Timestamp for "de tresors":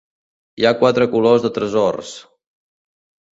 1.45-2.15